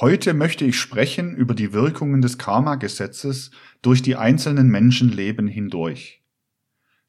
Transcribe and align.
Heute 0.00 0.32
möchte 0.32 0.64
ich 0.64 0.78
sprechen 0.78 1.34
über 1.34 1.56
die 1.56 1.72
Wirkungen 1.72 2.22
des 2.22 2.38
Karma-Gesetzes 2.38 3.50
durch 3.82 4.00
die 4.00 4.14
einzelnen 4.14 4.68
Menschenleben 4.68 5.48
hindurch. 5.48 6.22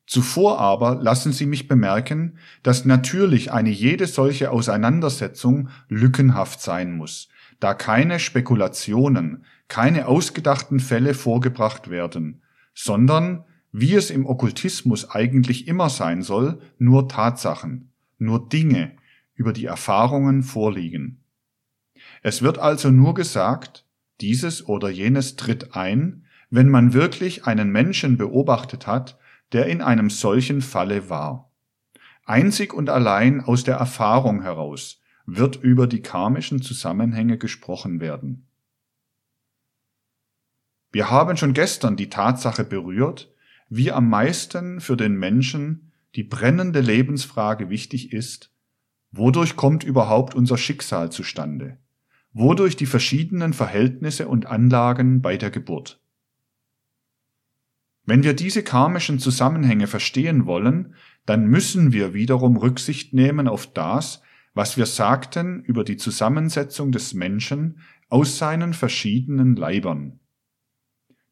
Zuvor 0.07 0.57
aber 0.57 0.95
lassen 0.95 1.31
Sie 1.31 1.45
mich 1.45 1.67
bemerken, 1.67 2.39
dass 2.63 2.85
natürlich 2.85 3.51
eine 3.51 3.69
jede 3.69 4.07
solche 4.07 4.49
Auseinandersetzung 4.49 5.69
lückenhaft 5.87 6.61
sein 6.61 6.97
muss, 6.97 7.29
da 7.59 7.75
keine 7.75 8.19
Spekulationen, 8.19 9.45
keine 9.67 10.07
ausgedachten 10.07 10.79
Fälle 10.79 11.13
vorgebracht 11.13 11.91
werden, 11.91 12.41
sondern, 12.73 13.43
wie 13.71 13.93
es 13.93 14.09
im 14.09 14.25
Okkultismus 14.25 15.11
eigentlich 15.11 15.67
immer 15.67 15.91
sein 15.91 16.23
soll, 16.23 16.59
nur 16.79 17.07
Tatsachen, 17.07 17.91
nur 18.17 18.49
Dinge, 18.49 18.97
über 19.35 19.53
die 19.53 19.65
Erfahrungen 19.65 20.41
vorliegen. 20.41 21.23
Es 22.21 22.41
wird 22.41 22.57
also 22.57 22.91
nur 22.91 23.13
gesagt, 23.13 23.85
dieses 24.21 24.67
oder 24.67 24.89
jenes 24.89 25.35
tritt 25.35 25.75
ein, 25.75 26.25
wenn 26.49 26.69
man 26.69 26.93
wirklich 26.93 27.45
einen 27.45 27.71
Menschen 27.71 28.17
beobachtet 28.17 28.87
hat, 28.87 29.17
der 29.51 29.67
in 29.67 29.81
einem 29.81 30.09
solchen 30.09 30.61
Falle 30.61 31.09
war. 31.09 31.51
Einzig 32.25 32.73
und 32.73 32.89
allein 32.89 33.41
aus 33.41 33.63
der 33.63 33.77
Erfahrung 33.77 34.41
heraus 34.41 35.01
wird 35.25 35.55
über 35.55 35.87
die 35.87 36.01
karmischen 36.01 36.61
Zusammenhänge 36.61 37.37
gesprochen 37.37 37.99
werden. 37.99 38.47
Wir 40.91 41.09
haben 41.09 41.37
schon 41.37 41.53
gestern 41.53 41.95
die 41.95 42.09
Tatsache 42.09 42.63
berührt, 42.63 43.31
wie 43.69 43.91
am 43.91 44.09
meisten 44.09 44.81
für 44.81 44.97
den 44.97 45.13
Menschen 45.13 45.91
die 46.15 46.23
brennende 46.23 46.81
Lebensfrage 46.81 47.69
wichtig 47.69 48.11
ist, 48.11 48.51
wodurch 49.11 49.55
kommt 49.55 49.83
überhaupt 49.83 50.33
unser 50.33 50.57
Schicksal 50.57 51.11
zustande? 51.11 51.77
Wodurch 52.33 52.75
die 52.75 52.85
verschiedenen 52.85 53.53
Verhältnisse 53.53 54.27
und 54.27 54.45
Anlagen 54.45 55.21
bei 55.21 55.37
der 55.37 55.51
Geburt. 55.51 56.01
Wenn 58.05 58.23
wir 58.23 58.33
diese 58.33 58.63
karmischen 58.63 59.19
Zusammenhänge 59.19 59.87
verstehen 59.87 60.45
wollen, 60.45 60.95
dann 61.25 61.45
müssen 61.45 61.93
wir 61.93 62.13
wiederum 62.13 62.57
Rücksicht 62.57 63.13
nehmen 63.13 63.47
auf 63.47 63.71
das, 63.71 64.21
was 64.53 64.77
wir 64.77 64.87
sagten 64.87 65.63
über 65.63 65.83
die 65.83 65.97
Zusammensetzung 65.97 66.91
des 66.91 67.13
Menschen 67.13 67.81
aus 68.09 68.37
seinen 68.37 68.73
verschiedenen 68.73 69.55
Leibern, 69.55 70.19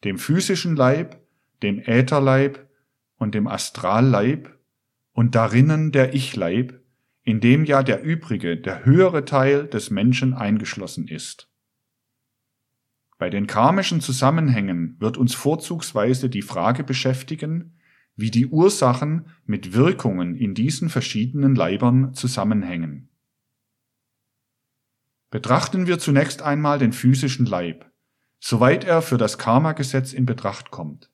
dem 0.03 0.19
physischen 0.19 0.75
Leib, 0.75 1.19
dem 1.63 1.79
Ätherleib 1.79 2.69
und 3.17 3.33
dem 3.33 3.47
Astralleib 3.47 4.55
und 5.13 5.33
darinnen 5.33 5.91
der 5.91 6.13
Ich-Leib, 6.13 6.79
in 7.27 7.41
dem 7.41 7.65
ja 7.65 7.83
der 7.83 8.03
übrige, 8.03 8.55
der 8.55 8.85
höhere 8.85 9.25
Teil 9.25 9.67
des 9.67 9.89
Menschen 9.89 10.33
eingeschlossen 10.33 11.09
ist. 11.09 11.51
Bei 13.17 13.29
den 13.29 13.47
karmischen 13.47 13.99
Zusammenhängen 13.99 14.95
wird 15.01 15.17
uns 15.17 15.35
vorzugsweise 15.35 16.29
die 16.29 16.41
Frage 16.41 16.85
beschäftigen, 16.85 17.77
wie 18.15 18.31
die 18.31 18.47
Ursachen 18.47 19.25
mit 19.45 19.73
Wirkungen 19.73 20.35
in 20.35 20.53
diesen 20.53 20.87
verschiedenen 20.87 21.53
Leibern 21.53 22.13
zusammenhängen. 22.13 23.09
Betrachten 25.29 25.85
wir 25.85 25.99
zunächst 25.99 26.41
einmal 26.41 26.79
den 26.79 26.93
physischen 26.93 27.45
Leib, 27.45 27.91
soweit 28.39 28.85
er 28.85 29.01
für 29.01 29.17
das 29.17 29.37
Karma-Gesetz 29.37 30.13
in 30.13 30.25
Betracht 30.25 30.71
kommt. 30.71 31.11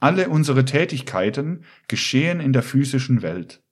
Alle 0.00 0.28
unsere 0.28 0.66
Tätigkeiten 0.66 1.64
geschehen 1.88 2.40
in 2.40 2.52
der 2.52 2.62
physischen 2.62 3.22
Welt. 3.22 3.62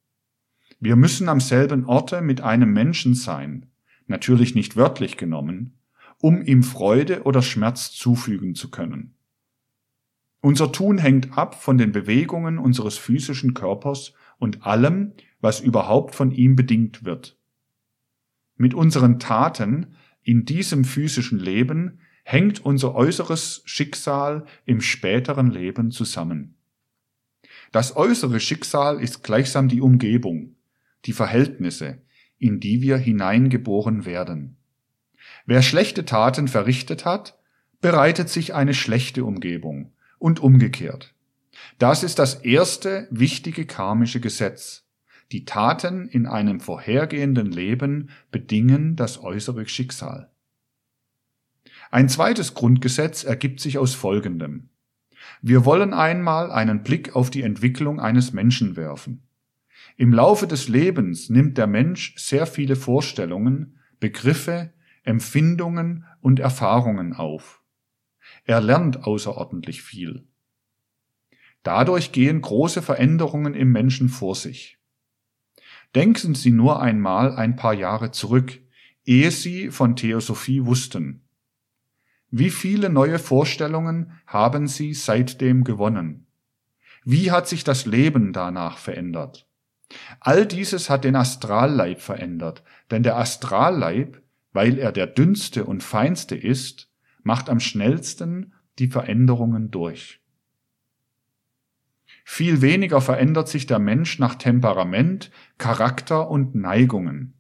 Wir 0.79 0.97
müssen 0.97 1.29
am 1.29 1.41
selben 1.41 1.87
Orte 1.87 2.21
mit 2.21 2.41
einem 2.41 2.73
Menschen 2.73 3.15
sein, 3.15 3.67
natürlich 4.07 4.55
nicht 4.55 4.77
wörtlich 4.77 5.17
genommen, 5.17 5.79
um 6.21 6.43
ihm 6.43 6.63
Freude 6.63 7.23
oder 7.23 7.43
Schmerz 7.43 7.93
zufügen 7.93 8.55
zu 8.55 8.71
können. 8.71 9.15
Unser 10.41 10.71
Tun 10.73 10.99
hängt 10.99 11.37
ab 11.37 11.61
von 11.61 11.79
den 11.79 11.93
Bewegungen 11.93 12.59
unseres 12.59 12.99
physischen 12.99 13.55
Körpers 13.55 14.13
und 14.39 14.67
allem, 14.67 15.13
was 15.41 15.61
überhaupt 15.61 16.15
von 16.15 16.31
ihm 16.31 16.57
bedingt 16.57 17.05
wird. 17.05 17.39
Mit 18.57 18.75
unseren 18.75 19.19
Taten 19.19 19.95
in 20.23 20.45
diesem 20.45 20.85
physischen 20.85 21.39
Leben 21.39 22.01
hängt 22.23 22.65
unser 22.65 22.95
äußeres 22.95 23.63
Schicksal 23.65 24.45
im 24.65 24.81
späteren 24.81 25.51
Leben 25.51 25.91
zusammen. 25.91 26.57
Das 27.73 27.97
äußere 27.97 28.41
Schicksal 28.41 29.01
ist 29.01 29.23
gleichsam 29.23 29.69
die 29.69 29.81
Umgebung, 29.81 30.56
die 31.07 31.13
Verhältnisse, 31.13 32.03
in 32.39 32.61
die 32.61 32.83
wir 32.83 32.97
hineingeboren 32.97 34.05
werden. 34.05 34.57
Wer 35.47 35.63
schlechte 35.63 36.05
Taten 36.05 36.49
verrichtet 36.49 37.05
hat, 37.05 37.39
bereitet 37.81 38.29
sich 38.29 38.55
eine 38.55 38.75
schlechte 38.75 39.25
Umgebung 39.25 39.93
und 40.19 40.41
umgekehrt. 40.41 41.15
Das 41.79 42.03
ist 42.03 42.19
das 42.19 42.35
erste 42.35 43.09
wichtige 43.11 43.67
karmische 43.67 44.21
Gesetz. 44.21 44.85
Die 45.33 45.45
Taten 45.45 46.09
in 46.09 46.27
einem 46.27 46.61
vorhergehenden 46.61 47.51
Leben 47.51 48.11
bedingen 48.31 48.97
das 48.97 49.23
äußere 49.23 49.67
Schicksal. 49.67 50.31
Ein 51.91 52.09
zweites 52.09 52.55
Grundgesetz 52.55 53.25
ergibt 53.25 53.61
sich 53.61 53.79
aus 53.79 53.95
Folgendem. 53.95 54.69
Wir 55.43 55.65
wollen 55.65 55.95
einmal 55.95 56.51
einen 56.51 56.83
Blick 56.83 57.17
auf 57.17 57.31
die 57.31 57.43
Entwicklung 57.43 58.01
eines 58.01 58.33
Menschen 58.33 58.77
werfen. 58.77 59.26
Im 59.97 60.13
Laufe 60.13 60.47
des 60.47 60.69
Lebens 60.69 61.31
nimmt 61.31 61.57
der 61.57 61.67
Mensch 61.67 62.15
sehr 62.19 62.47
viele 62.47 62.77
Vorstellungen, 62.77 63.79
Begriffe, 63.99 64.75
Empfindungen 65.05 66.05
und 66.21 66.39
Erfahrungen 66.39 67.15
auf. 67.15 67.63
Er 68.45 68.61
lernt 68.61 69.05
außerordentlich 69.05 69.83
viel. 69.83 70.27
Dadurch 71.63 72.13
gehen 72.13 72.43
große 72.43 72.83
Veränderungen 72.83 73.55
im 73.55 73.73
Menschen 73.73 74.09
vor 74.11 74.35
sich. 74.35 74.79
Denken 75.95 76.35
Sie 76.35 76.51
nur 76.51 76.83
einmal 76.83 77.35
ein 77.35 77.57
paar 77.57 77.75
Jahre 77.75 78.11
zurück, 78.11 78.61
ehe 79.05 79.31
Sie 79.31 79.71
von 79.71 79.97
Theosophie 79.97 80.67
wussten. 80.67 81.23
Wie 82.31 82.51
viele 82.51 82.91
neue 82.91 83.19
Vorstellungen 83.19 84.13
haben 84.27 84.67
Sie 84.67 84.93
seitdem 84.93 85.65
gewonnen? 85.65 86.27
Wie 87.05 87.31
hat 87.31 87.49
sich 87.49 87.65
das 87.65 87.87
Leben 87.87 88.35
danach 88.35 88.77
verändert? 88.77 89.49
All 90.21 90.47
dieses 90.47 90.91
hat 90.91 91.05
den 91.05 91.17
Astralleib 91.17 92.01
verändert, 92.01 92.63
denn 92.91 93.03
der 93.03 93.17
Astralleib, 93.17 94.21
weil 94.53 94.79
er 94.79 94.93
der 94.93 95.07
dünnste 95.07 95.65
und 95.65 95.83
feinste 95.83 96.35
ist, 96.35 96.91
macht 97.23 97.49
am 97.49 97.61
schnellsten 97.61 98.55
die 98.79 98.89
Veränderungen 98.89 99.71
durch. 99.71 100.21
Viel 102.25 102.61
weniger 102.61 103.01
verändert 103.01 103.49
sich 103.49 103.67
der 103.67 103.79
Mensch 103.79 104.19
nach 104.19 104.35
Temperament, 104.35 105.31
Charakter 105.59 106.29
und 106.29 106.55
Neigungen. 106.57 107.35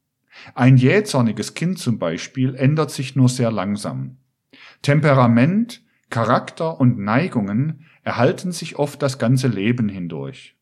Ein 0.54 0.76
jähzorniges 0.76 1.54
Kind 1.54 1.78
zum 1.78 1.98
Beispiel 1.98 2.54
ändert 2.54 2.90
sich 2.90 3.16
nur 3.16 3.28
sehr 3.28 3.50
langsam. 3.50 4.18
Temperament, 4.82 5.82
Charakter 6.10 6.78
und 6.78 6.98
Neigungen 6.98 7.86
erhalten 8.04 8.52
sich 8.52 8.76
oft 8.76 9.02
das 9.02 9.18
ganze 9.18 9.48
Leben 9.48 9.88
hindurch. 9.88 10.55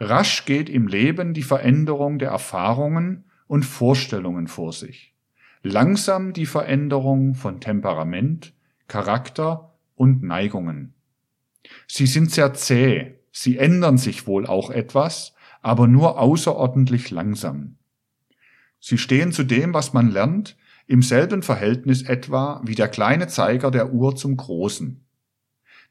Rasch 0.00 0.44
geht 0.44 0.68
im 0.68 0.88
Leben 0.88 1.34
die 1.34 1.42
Veränderung 1.42 2.18
der 2.18 2.30
Erfahrungen 2.30 3.24
und 3.46 3.64
Vorstellungen 3.64 4.48
vor 4.48 4.72
sich. 4.72 5.14
Langsam 5.62 6.32
die 6.32 6.46
Veränderung 6.46 7.34
von 7.34 7.60
Temperament, 7.60 8.52
Charakter 8.88 9.74
und 9.94 10.22
Neigungen. 10.22 10.94
Sie 11.86 12.06
sind 12.06 12.30
sehr 12.32 12.52
zäh, 12.54 13.14
sie 13.30 13.56
ändern 13.56 13.96
sich 13.96 14.26
wohl 14.26 14.46
auch 14.46 14.70
etwas, 14.70 15.34
aber 15.62 15.86
nur 15.86 16.18
außerordentlich 16.18 17.10
langsam. 17.10 17.76
Sie 18.80 18.98
stehen 18.98 19.32
zu 19.32 19.44
dem, 19.44 19.72
was 19.72 19.94
man 19.94 20.10
lernt, 20.10 20.56
im 20.86 21.00
selben 21.00 21.42
Verhältnis 21.42 22.02
etwa 22.02 22.60
wie 22.64 22.74
der 22.74 22.88
kleine 22.88 23.28
Zeiger 23.28 23.70
der 23.70 23.94
Uhr 23.94 24.16
zum 24.16 24.36
großen. 24.36 25.02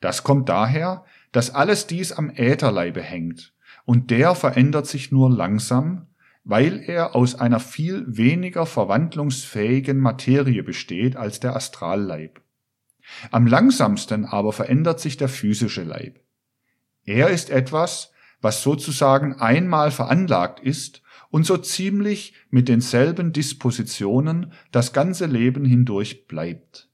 Das 0.02 0.24
kommt 0.24 0.50
daher, 0.50 1.06
dass 1.32 1.50
alles 1.50 1.88
dies 1.88 2.12
am 2.12 2.30
Ätherleibe 2.30 3.02
hängt 3.02 3.53
und 3.86 4.12
der 4.12 4.36
verändert 4.36 4.88
sich 4.88 5.12
nur 5.12 5.30
langsam, 5.30 6.08
weil 6.44 6.84
er 6.86 7.16
aus 7.16 7.36
einer 7.36 7.60
viel 7.60 8.06
weniger 8.08 8.66
verwandlungsfähigen 8.66 10.00
Materie 10.00 10.64
besteht 10.64 11.16
als 11.16 11.40
der 11.40 11.56
Astralleib. 11.56 12.42
Am 13.32 13.48
langsamsten 13.48 14.26
aber 14.26 14.54
verändert 14.54 15.00
sich 15.00 15.18
der 15.18 15.30
physische 15.30 15.84
Leib. 15.84 16.20
Er 17.06 17.30
ist 17.30 17.50
etwas, 17.50 18.12
was 18.42 18.62
sozusagen 18.62 19.36
einmal 19.36 19.92
veranlagt 19.92 20.60
ist 20.60 21.02
und 21.30 21.46
so 21.46 21.58
ziemlich 21.58 22.34
mit 22.50 22.70
denselben 22.70 23.34
Dispositionen 23.34 24.54
das 24.72 24.94
ganze 24.94 25.26
Leben 25.26 25.66
hindurch 25.66 26.28
bleibt. 26.28 26.90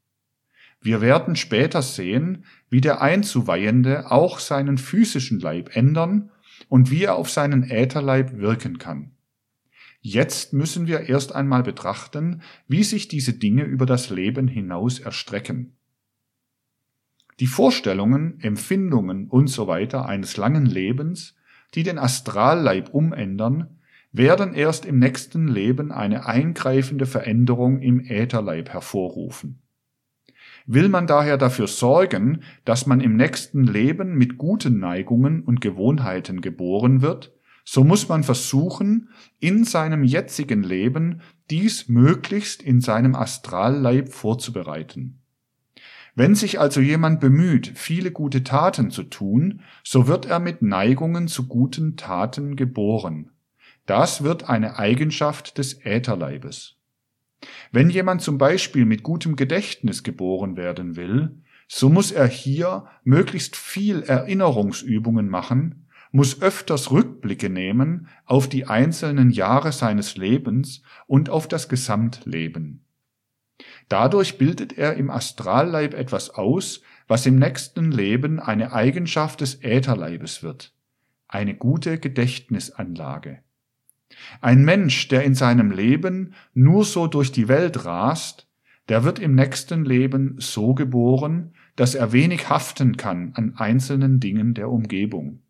Wir 0.82 1.02
werden 1.02 1.36
später 1.36 1.82
sehen, 1.82 2.46
wie 2.70 2.82
der 2.82 3.02
Einzuweihende 3.02 4.12
auch 4.12 4.40
seinen 4.40 4.78
physischen 4.78 5.40
Leib 5.40 5.76
ändern 5.76 6.32
und 6.70 6.92
wie 6.92 7.04
er 7.04 7.16
auf 7.16 7.30
seinen 7.30 7.64
Ätherleib 7.70 8.38
wirken 8.38 8.78
kann. 8.78 9.12
Jetzt 10.02 10.54
müssen 10.54 10.88
wir 10.88 11.10
erst 11.10 11.36
einmal 11.36 11.64
betrachten, 11.64 12.42
wie 12.68 12.84
sich 12.84 13.10
diese 13.10 13.34
Dinge 13.34 13.64
über 13.64 13.86
das 13.86 14.10
Leben 14.10 14.48
hinaus 14.48 15.00
erstrecken. 15.00 15.76
Die 17.42 17.48
Vorstellungen, 17.48 18.40
Empfindungen 18.40 19.28
und 19.28 19.48
so 19.48 19.70
eines 19.70 20.38
langen 20.38 20.66
Lebens, 20.66 21.36
die 21.74 21.84
den 21.84 21.98
Astralleib 21.98 22.94
umändern, 22.94 23.80
werden 24.12 24.54
erst 24.54 24.86
im 24.86 25.00
nächsten 25.00 25.48
Leben 25.48 25.92
eine 25.92 26.26
eingreifende 26.26 27.06
Veränderung 27.06 27.82
im 27.82 28.00
Ätherleib 28.00 28.70
hervorrufen. 28.70 29.62
Will 30.72 30.88
man 30.88 31.08
daher 31.08 31.40
dafür 31.40 31.66
sorgen, 31.66 32.44
dass 32.64 32.86
man 32.86 33.02
im 33.02 33.16
nächsten 33.16 33.64
Leben 33.64 34.14
mit 34.14 34.38
guten 34.38 34.78
Neigungen 34.78 35.42
und 35.42 35.62
Gewohnheiten 35.62 36.42
geboren 36.42 37.02
wird, 37.02 37.34
so 37.66 37.84
muss 37.84 38.08
man 38.08 38.24
versuchen, 38.24 39.10
in 39.40 39.64
seinem 39.64 40.04
jetzigen 40.04 40.62
Leben 40.62 41.22
dies 41.50 41.90
möglichst 41.90 42.62
in 42.62 42.82
seinem 42.82 43.16
Astralleib 43.16 44.10
vorzubereiten. 44.10 45.24
Wenn 46.14 46.36
sich 46.36 46.60
also 46.60 46.82
jemand 46.82 47.20
bemüht, 47.20 47.72
viele 47.74 48.12
gute 48.12 48.44
Taten 48.44 48.92
zu 48.92 49.02
tun, 49.02 49.62
so 49.84 50.08
wird 50.08 50.28
er 50.28 50.40
mit 50.40 50.62
Neigungen 50.62 51.28
zu 51.28 51.48
guten 51.48 51.98
Taten 51.98 52.56
geboren. 52.56 53.32
Das 53.88 54.24
wird 54.24 54.48
eine 54.48 54.78
Eigenschaft 54.78 55.58
des 55.58 55.84
Ätherleibes. 55.84 56.79
Wenn 57.72 57.90
jemand 57.90 58.22
zum 58.22 58.38
Beispiel 58.38 58.86
mit 58.86 59.04
gutem 59.04 59.36
Gedächtnis 59.36 60.04
geboren 60.04 60.58
werden 60.58 60.96
will, 60.96 61.42
so 61.68 61.90
muss 61.90 62.12
er 62.12 62.28
hier 62.28 62.88
möglichst 63.04 63.56
viel 63.56 64.02
Erinnerungsübungen 64.02 65.30
machen, 65.30 65.88
muss 66.12 66.42
öfters 66.42 66.92
Rückblicke 66.92 67.50
nehmen 67.50 68.08
auf 68.26 68.50
die 68.50 68.66
einzelnen 68.66 69.30
Jahre 69.30 69.72
seines 69.72 70.18
Lebens 70.18 70.82
und 71.06 71.30
auf 71.30 71.48
das 71.48 71.70
Gesamtleben. 71.70 72.84
Dadurch 73.90 74.38
bildet 74.38 74.78
er 74.78 74.96
im 74.96 75.10
Astralleib 75.10 75.94
etwas 75.94 76.32
aus, 76.32 76.82
was 77.08 77.26
im 77.26 77.38
nächsten 77.38 77.92
Leben 77.92 78.40
eine 78.40 78.74
Eigenschaft 78.74 79.42
des 79.42 79.64
Ätherleibes 79.64 80.42
wird, 80.44 80.74
eine 81.28 81.56
gute 81.56 82.00
Gedächtnisanlage. 82.00 83.44
Ein 84.42 84.64
Mensch, 84.64 85.08
der 85.08 85.24
in 85.24 85.36
seinem 85.36 85.72
Leben 85.72 86.34
nur 86.54 86.86
so 86.86 87.08
durch 87.08 87.32
die 87.32 87.48
Welt 87.48 87.86
rast, 87.86 88.48
der 88.90 89.04
wird 89.04 89.20
im 89.20 89.36
nächsten 89.36 89.86
Leben 89.86 90.36
so 90.40 90.74
geboren, 90.74 91.54
dass 91.76 91.96
er 91.96 92.12
wenig 92.12 92.50
haften 92.50 92.98
kann 92.98 93.34
an 93.36 93.56
einzelnen 93.56 94.20
Dingen 94.20 94.54
der 94.54 94.70
Umgebung. 94.70 95.42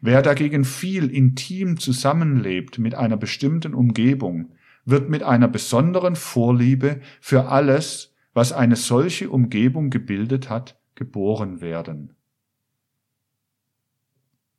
Wer 0.00 0.22
dagegen 0.22 0.64
viel 0.64 1.10
intim 1.10 1.78
zusammenlebt 1.78 2.78
mit 2.78 2.94
einer 2.94 3.16
bestimmten 3.16 3.74
Umgebung, 3.74 4.52
wird 4.84 5.08
mit 5.08 5.22
einer 5.22 5.48
besonderen 5.48 6.16
Vorliebe 6.16 7.00
für 7.20 7.48
alles, 7.48 8.14
was 8.34 8.52
eine 8.52 8.76
solche 8.76 9.30
Umgebung 9.30 9.90
gebildet 9.90 10.50
hat, 10.50 10.78
geboren 10.94 11.60
werden. 11.60 12.14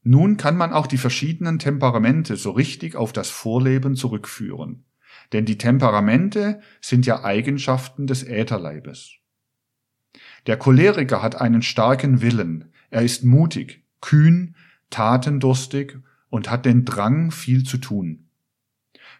Nun 0.03 0.35
kann 0.35 0.57
man 0.57 0.73
auch 0.73 0.87
die 0.87 0.97
verschiedenen 0.97 1.59
Temperamente 1.59 2.35
so 2.35 2.51
richtig 2.51 2.95
auf 2.95 3.13
das 3.13 3.29
Vorleben 3.29 3.95
zurückführen, 3.95 4.83
denn 5.31 5.45
die 5.45 5.57
Temperamente 5.57 6.61
sind 6.81 7.05
ja 7.05 7.23
Eigenschaften 7.23 8.05
des 8.05 8.23
Ätherleibes. 8.23 9.13
Der 10.45 10.57
Choleriker 10.57 11.21
hat 11.21 11.39
einen 11.39 11.61
starken 11.61 12.21
Willen, 12.21 12.73
er 12.89 13.01
ist 13.01 13.23
mutig, 13.23 13.83
kühn, 14.01 14.55
tatendurstig 14.89 15.97
und 16.29 16.51
hat 16.51 16.65
den 16.65 16.83
Drang, 16.83 17.31
viel 17.31 17.63
zu 17.63 17.77
tun. 17.77 18.27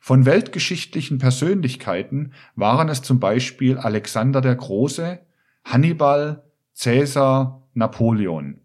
Von 0.02 0.26
weltgeschichtlichen 0.26 1.18
Persönlichkeiten 1.18 2.34
waren 2.56 2.90
es 2.90 3.02
zum 3.02 3.22
Beispiel 3.22 3.78
Alexander 3.78 4.42
der 4.42 4.56
Große, 4.56 5.20
Hannibal, 5.64 6.44
Cäsar, 6.74 7.64
Napoleon. 7.74 8.60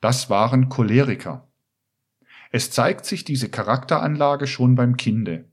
Das 0.00 0.30
waren 0.30 0.68
Choleriker. 0.68 1.48
Es 2.54 2.70
zeigt 2.70 3.04
sich 3.04 3.24
diese 3.24 3.48
Charakteranlage 3.48 4.46
schon 4.46 4.76
beim 4.76 4.96
Kinde. 4.96 5.46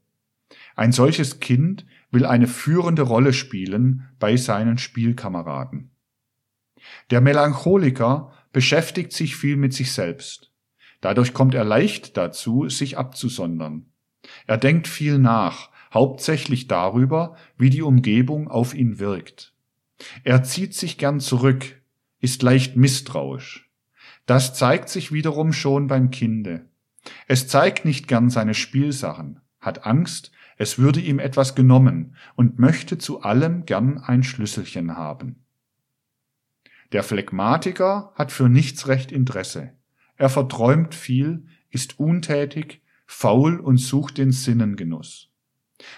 Ein 0.75 0.91
solches 0.91 1.39
Kind 1.39 1.83
will 2.11 2.27
eine 2.27 2.45
führende 2.45 3.01
Rolle 3.01 3.33
spielen 3.33 4.07
bei 4.19 4.37
seinen 4.37 4.77
Spielkameraden. 4.77 5.89
Der 7.09 7.19
Melancholiker 7.19 8.31
beschäftigt 8.51 9.13
sich 9.13 9.35
viel 9.35 9.57
mit 9.57 9.73
sich 9.73 9.93
selbst. 9.93 10.51
Dadurch 10.99 11.33
kommt 11.33 11.55
er 11.55 11.63
leicht 11.63 12.17
dazu, 12.17 12.69
sich 12.69 12.99
abzusondern. 12.99 13.87
Er 14.45 14.59
denkt 14.59 14.87
viel 14.87 15.17
nach, 15.17 15.71
hauptsächlich 15.91 16.67
darüber, 16.67 17.35
wie 17.57 17.71
die 17.71 17.81
Umgebung 17.81 18.47
auf 18.47 18.75
ihn 18.75 18.99
wirkt. 18.99 19.55
Er 20.23 20.43
zieht 20.43 20.75
sich 20.75 20.99
gern 20.99 21.19
zurück, 21.19 21.81
ist 22.19 22.43
leicht 22.43 22.75
misstrauisch. 22.75 23.71
Das 24.27 24.53
zeigt 24.53 24.87
sich 24.87 25.11
wiederum 25.11 25.51
schon 25.51 25.87
beim 25.87 26.11
Kinde. 26.11 26.69
Es 27.27 27.47
zeigt 27.47 27.85
nicht 27.85 28.07
gern 28.07 28.29
seine 28.29 28.53
Spielsachen, 28.53 29.41
hat 29.59 29.85
Angst, 29.85 30.31
es 30.57 30.77
würde 30.77 30.99
ihm 30.99 31.19
etwas 31.19 31.55
genommen 31.55 32.15
und 32.35 32.59
möchte 32.59 32.97
zu 32.97 33.21
allem 33.21 33.65
gern 33.65 33.97
ein 33.97 34.23
Schlüsselchen 34.23 34.95
haben. 34.95 35.43
Der 36.91 37.03
Phlegmatiker 37.03 38.11
hat 38.15 38.31
für 38.31 38.49
nichts 38.49 38.87
recht 38.87 39.11
Interesse. 39.11 39.73
Er 40.17 40.29
verträumt 40.29 40.93
viel, 40.93 41.47
ist 41.69 41.99
untätig, 41.99 42.81
faul 43.07 43.59
und 43.59 43.77
sucht 43.77 44.17
den 44.17 44.31
Sinnengenuss. 44.31 45.29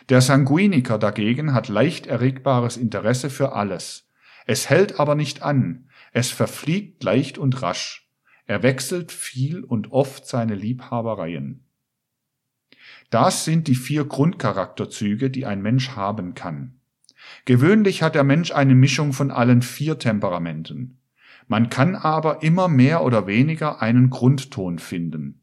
Der 0.09 0.21
Sanguiniker 0.21 0.97
dagegen 0.97 1.53
hat 1.53 1.67
leicht 1.67 2.07
erregbares 2.07 2.77
Interesse 2.77 3.29
für 3.29 3.53
alles. 3.53 4.07
Es 4.45 4.69
hält 4.69 4.99
aber 4.99 5.15
nicht 5.15 5.41
an, 5.41 5.89
es 6.11 6.31
verfliegt 6.31 7.03
leicht 7.03 7.37
und 7.37 7.61
rasch. 7.61 8.09
Er 8.45 8.63
wechselt 8.63 9.11
viel 9.11 9.63
und 9.63 9.91
oft 9.91 10.25
seine 10.25 10.55
Liebhabereien. 10.55 11.65
Das 13.09 13.45
sind 13.45 13.67
die 13.67 13.75
vier 13.75 14.05
Grundcharakterzüge, 14.05 15.29
die 15.29 15.45
ein 15.45 15.61
Mensch 15.61 15.91
haben 15.91 16.33
kann. 16.33 16.79
Gewöhnlich 17.45 18.01
hat 18.01 18.15
der 18.15 18.23
Mensch 18.23 18.51
eine 18.51 18.75
Mischung 18.75 19.13
von 19.13 19.31
allen 19.31 19.61
vier 19.61 19.97
Temperamenten. 19.97 20.99
Man 21.47 21.69
kann 21.69 21.95
aber 21.95 22.43
immer 22.43 22.67
mehr 22.67 23.03
oder 23.03 23.27
weniger 23.27 23.81
einen 23.81 24.09
Grundton 24.09 24.79
finden. 24.79 25.41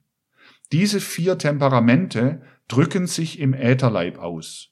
Diese 0.73 1.01
vier 1.01 1.39
Temperamente 1.39 2.43
drücken 2.69 3.07
sich 3.07 3.39
im 3.39 3.55
Ätherleib 3.55 4.19
aus. 4.19 4.71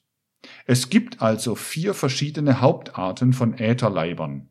Es 0.65 0.89
gibt 0.89 1.21
also 1.21 1.55
vier 1.55 1.93
verschiedene 1.93 2.61
Hauptarten 2.61 3.33
von 3.33 3.57
Ätherleibern. 3.57 4.49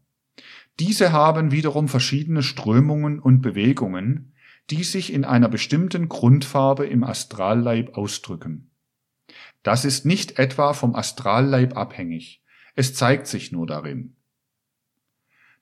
Diese 0.80 1.12
haben 1.12 1.50
wiederum 1.50 1.88
verschiedene 1.88 2.42
Strömungen 2.42 3.18
und 3.18 3.40
Bewegungen, 3.40 4.32
die 4.70 4.84
sich 4.84 5.12
in 5.12 5.24
einer 5.24 5.48
bestimmten 5.48 6.08
Grundfarbe 6.08 6.86
im 6.86 7.02
Astralleib 7.02 7.96
ausdrücken. 7.96 8.70
Das 9.62 9.84
ist 9.84 10.06
nicht 10.06 10.38
etwa 10.38 10.72
vom 10.72 10.94
Astralleib 10.94 11.76
abhängig, 11.76 12.42
es 12.74 12.94
zeigt 12.94 13.26
sich 13.26 13.50
nur 13.50 13.66
darin. 13.66 14.14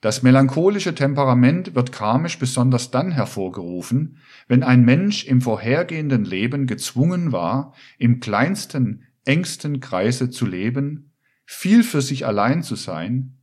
Das 0.03 0.23
melancholische 0.23 0.95
Temperament 0.95 1.75
wird 1.75 1.91
karmisch 1.91 2.39
besonders 2.39 2.91
dann 2.91 3.11
hervorgerufen, 3.11 4.19
wenn 4.47 4.63
ein 4.63 4.85
Mensch 4.85 5.25
im 5.25 5.41
vorhergehenden 5.41 6.27
Leben 6.27 6.67
gezwungen 6.67 7.33
war, 7.33 7.73
im 7.99 8.21
kleinsten, 8.21 9.05
engsten 9.25 9.81
Kreise 9.81 10.29
zu 10.29 10.45
leben, 10.45 11.13
viel 11.47 11.83
für 11.83 12.03
sich 12.03 12.27
allein 12.27 12.63
zu 12.63 12.77
sein, 12.77 13.36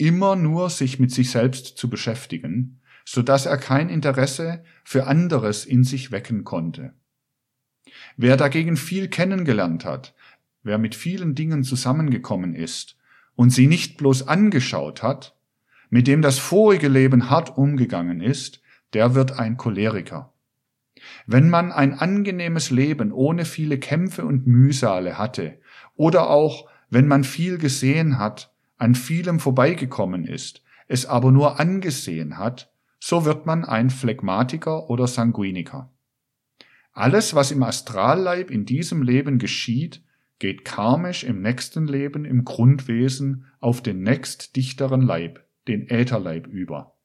immer 0.00 0.34
nur 0.34 0.70
sich 0.70 0.98
mit 0.98 1.12
sich 1.12 1.30
selbst 1.30 1.76
zu 1.76 1.90
beschäftigen, 1.90 2.80
so 3.04 3.22
dass 3.22 3.44
er 3.44 3.58
kein 3.58 3.90
Interesse 3.90 4.64
für 4.82 5.06
anderes 5.06 5.66
in 5.66 5.84
sich 5.84 6.10
wecken 6.10 6.44
konnte. 6.44 6.94
Wer 8.16 8.36
dagegen 8.36 8.76
viel 8.76 9.08
kennengelernt 9.08 9.84
hat, 9.84 10.14
wer 10.62 10.78
mit 10.78 10.94
vielen 10.94 11.34
Dingen 11.34 11.64
zusammengekommen 11.64 12.54
ist 12.54 12.96
und 13.36 13.50
sie 13.50 13.66
nicht 13.66 13.98
bloß 13.98 14.26
angeschaut 14.26 15.02
hat, 15.02 15.36
mit 15.90 16.06
dem 16.06 16.22
das 16.22 16.38
vorige 16.38 16.88
Leben 16.88 17.28
hart 17.28 17.58
umgegangen 17.58 18.22
ist, 18.22 18.62
der 18.94 19.14
wird 19.14 19.38
ein 19.38 19.58
Choleriker. 19.58 20.32
Wenn 21.26 21.50
man 21.50 21.72
ein 21.72 21.92
angenehmes 21.92 22.70
Leben 22.70 23.12
ohne 23.12 23.44
viele 23.44 23.78
Kämpfe 23.78 24.24
und 24.24 24.46
Mühsale 24.46 25.18
hatte, 25.18 25.58
oder 25.94 26.30
auch 26.30 26.68
wenn 26.88 27.06
man 27.06 27.24
viel 27.24 27.58
gesehen 27.58 28.18
hat, 28.18 28.50
an 28.80 28.94
vielem 28.94 29.40
vorbeigekommen 29.40 30.24
ist, 30.24 30.62
es 30.88 31.06
aber 31.06 31.30
nur 31.30 31.60
angesehen 31.60 32.38
hat, 32.38 32.72
so 32.98 33.24
wird 33.24 33.46
man 33.46 33.64
ein 33.64 33.90
Phlegmatiker 33.90 34.90
oder 34.90 35.06
Sanguiniker. 35.06 35.92
Alles, 36.92 37.34
was 37.34 37.50
im 37.50 37.62
Astralleib 37.62 38.50
in 38.50 38.64
diesem 38.64 39.02
Leben 39.02 39.38
geschieht, 39.38 40.02
geht 40.38 40.64
karmisch 40.64 41.24
im 41.24 41.40
nächsten 41.42 41.86
Leben 41.86 42.24
im 42.24 42.44
Grundwesen 42.44 43.46
auf 43.60 43.82
den 43.82 44.02
nächstdichteren 44.02 45.02
Leib, 45.02 45.46
den 45.68 45.88
Ätherleib 45.88 46.46
über. 46.46 46.96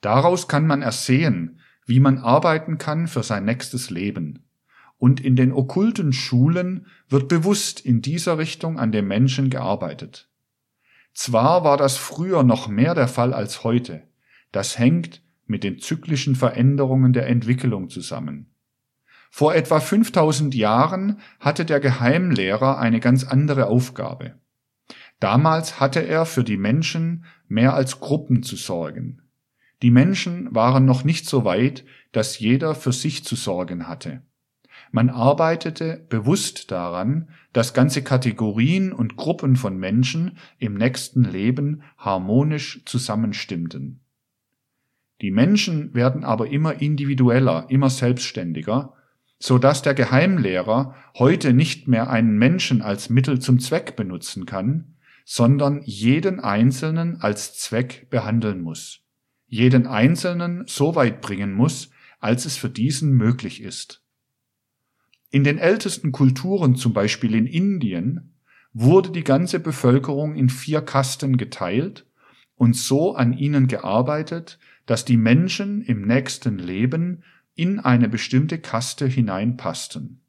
Daraus 0.00 0.46
kann 0.46 0.66
man 0.66 0.82
ersehen, 0.82 1.60
wie 1.86 2.00
man 2.00 2.18
arbeiten 2.18 2.78
kann 2.78 3.08
für 3.08 3.22
sein 3.22 3.46
nächstes 3.46 3.90
Leben. 3.90 4.47
Und 4.98 5.20
in 5.20 5.36
den 5.36 5.52
okkulten 5.52 6.12
Schulen 6.12 6.86
wird 7.08 7.28
bewusst 7.28 7.80
in 7.80 8.02
dieser 8.02 8.36
Richtung 8.36 8.78
an 8.78 8.92
dem 8.92 9.08
Menschen 9.08 9.48
gearbeitet. 9.48 10.28
Zwar 11.14 11.64
war 11.64 11.76
das 11.76 11.96
früher 11.96 12.42
noch 12.42 12.68
mehr 12.68 12.94
der 12.94 13.08
Fall 13.08 13.32
als 13.32 13.64
heute, 13.64 14.02
das 14.52 14.78
hängt 14.78 15.22
mit 15.46 15.64
den 15.64 15.78
zyklischen 15.78 16.36
Veränderungen 16.36 17.12
der 17.12 17.26
Entwicklung 17.26 17.88
zusammen. 17.88 18.50
Vor 19.30 19.54
etwa 19.54 19.80
5000 19.80 20.54
Jahren 20.54 21.20
hatte 21.40 21.64
der 21.64 21.80
Geheimlehrer 21.80 22.78
eine 22.78 23.00
ganz 23.00 23.24
andere 23.24 23.66
Aufgabe. 23.66 24.34
Damals 25.20 25.80
hatte 25.80 26.00
er 26.00 26.26
für 26.26 26.44
die 26.44 26.56
Menschen 26.56 27.24
mehr 27.46 27.74
als 27.74 28.00
Gruppen 28.00 28.42
zu 28.42 28.56
sorgen. 28.56 29.22
Die 29.82 29.90
Menschen 29.90 30.54
waren 30.54 30.84
noch 30.84 31.04
nicht 31.04 31.26
so 31.26 31.44
weit, 31.44 31.84
dass 32.12 32.38
jeder 32.38 32.74
für 32.74 32.92
sich 32.92 33.24
zu 33.24 33.36
sorgen 33.36 33.86
hatte. 33.86 34.22
Man 34.90 35.10
arbeitete 35.10 36.06
bewusst 36.08 36.70
daran, 36.70 37.28
dass 37.52 37.74
ganze 37.74 38.02
Kategorien 38.02 38.92
und 38.92 39.16
Gruppen 39.16 39.56
von 39.56 39.76
Menschen 39.76 40.38
im 40.58 40.74
nächsten 40.74 41.24
Leben 41.24 41.82
harmonisch 41.96 42.82
zusammenstimmten. 42.84 44.00
Die 45.20 45.30
Menschen 45.30 45.94
werden 45.94 46.24
aber 46.24 46.48
immer 46.48 46.80
individueller, 46.80 47.66
immer 47.68 47.90
selbstständiger, 47.90 48.94
so 49.38 49.58
dass 49.58 49.82
der 49.82 49.94
Geheimlehrer 49.94 50.94
heute 51.18 51.52
nicht 51.52 51.88
mehr 51.88 52.10
einen 52.10 52.38
Menschen 52.38 52.82
als 52.82 53.10
Mittel 53.10 53.40
zum 53.40 53.58
Zweck 53.58 53.96
benutzen 53.96 54.46
kann, 54.46 54.96
sondern 55.24 55.82
jeden 55.84 56.40
Einzelnen 56.40 57.20
als 57.20 57.58
Zweck 57.58 58.08
behandeln 58.10 58.62
muss, 58.62 59.00
jeden 59.46 59.86
Einzelnen 59.86 60.64
so 60.66 60.94
weit 60.94 61.20
bringen 61.20 61.52
muss, 61.52 61.90
als 62.18 62.46
es 62.46 62.56
für 62.56 62.70
diesen 62.70 63.12
möglich 63.12 63.62
ist. 63.62 64.02
In 65.30 65.44
den 65.44 65.58
ältesten 65.58 66.10
Kulturen, 66.10 66.76
zum 66.76 66.94
Beispiel 66.94 67.34
in 67.34 67.46
Indien, 67.46 68.34
wurde 68.72 69.10
die 69.10 69.24
ganze 69.24 69.60
Bevölkerung 69.60 70.34
in 70.34 70.48
vier 70.48 70.80
Kasten 70.80 71.36
geteilt 71.36 72.06
und 72.54 72.74
so 72.74 73.14
an 73.14 73.36
ihnen 73.36 73.66
gearbeitet, 73.66 74.58
dass 74.86 75.04
die 75.04 75.18
Menschen 75.18 75.82
im 75.82 76.02
nächsten 76.02 76.58
Leben 76.58 77.24
in 77.54 77.78
eine 77.78 78.08
bestimmte 78.08 78.58
Kaste 78.58 79.06
hineinpassten. 79.06 80.20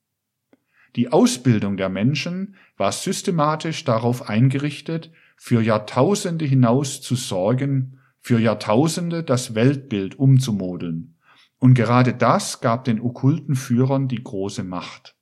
Die 0.96 1.14
Ausbildung 1.14 1.78
der 1.78 1.90
Menschen 1.90 2.56
war 2.76 2.92
systematisch 2.92 3.86
darauf 3.86 4.28
eingerichtet, 4.28 5.12
für 5.38 5.62
Jahrtausende 5.62 6.44
hinaus 6.44 7.02
zu 7.02 7.16
sorgen, 7.16 8.00
für 8.20 8.40
Jahrtausende 8.40 9.24
das 9.24 9.56
Weltbild 9.56 10.20
umzumodeln 10.20 11.16
und 11.60 11.74
gerade 11.74 12.14
das 12.14 12.62
gab 12.62 12.86
den 12.86 13.00
okkulten 13.00 13.56
Führern 13.56 14.08
die 14.08 14.24
große 14.24 14.64
Macht. 14.64 15.16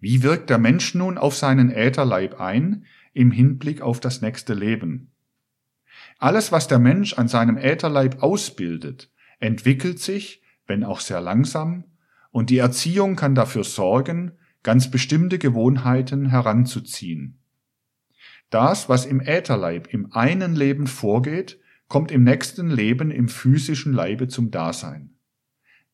Wie 0.00 0.22
wirkt 0.22 0.50
der 0.50 0.58
Mensch 0.58 0.94
nun 0.94 1.16
auf 1.16 1.36
seinen 1.36 1.70
Ätherleib 1.70 2.40
ein 2.40 2.86
im 3.12 3.30
Hinblick 3.30 3.82
auf 3.82 4.00
das 4.00 4.20
nächste 4.20 4.54
Leben? 4.54 5.12
Alles, 6.18 6.50
was 6.50 6.66
der 6.66 6.78
Mensch 6.78 7.14
an 7.14 7.28
seinem 7.28 7.56
Ätherleib 7.56 8.22
ausbildet, 8.22 9.10
entwickelt 9.38 10.00
sich, 10.00 10.42
wenn 10.66 10.82
auch 10.82 11.00
sehr 11.00 11.20
langsam, 11.20 11.84
und 12.30 12.50
die 12.50 12.58
Erziehung 12.58 13.14
kann 13.14 13.34
dafür 13.34 13.62
sorgen, 13.62 14.32
ganz 14.62 14.90
bestimmte 14.90 15.38
Gewohnheiten 15.38 16.26
heranzuziehen. 16.26 17.38
Das, 18.50 18.88
was 18.88 19.06
im 19.06 19.20
Ätherleib 19.20 19.92
im 19.92 20.12
einen 20.12 20.54
Leben 20.54 20.86
vorgeht, 20.86 21.60
kommt 21.92 22.10
im 22.10 22.24
nächsten 22.24 22.70
Leben 22.70 23.10
im 23.10 23.28
physischen 23.28 23.92
Leibe 23.92 24.26
zum 24.26 24.50
Dasein. 24.50 25.10